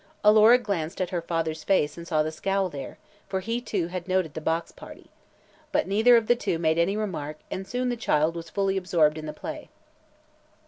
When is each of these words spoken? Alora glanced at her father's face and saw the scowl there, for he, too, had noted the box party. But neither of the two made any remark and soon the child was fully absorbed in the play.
Alora 0.23 0.57
glanced 0.57 0.99
at 0.99 1.11
her 1.11 1.21
father's 1.21 1.63
face 1.63 1.95
and 1.95 2.07
saw 2.07 2.23
the 2.23 2.31
scowl 2.31 2.69
there, 2.69 2.97
for 3.29 3.39
he, 3.39 3.61
too, 3.61 3.85
had 3.89 4.07
noted 4.07 4.33
the 4.33 4.41
box 4.41 4.71
party. 4.71 5.11
But 5.71 5.85
neither 5.87 6.17
of 6.17 6.25
the 6.25 6.35
two 6.35 6.57
made 6.57 6.79
any 6.79 6.97
remark 6.97 7.37
and 7.51 7.67
soon 7.67 7.89
the 7.89 7.95
child 7.95 8.35
was 8.35 8.49
fully 8.49 8.77
absorbed 8.77 9.19
in 9.19 9.27
the 9.27 9.31
play. 9.31 9.69